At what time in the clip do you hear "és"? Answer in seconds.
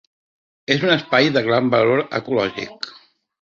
0.75-0.85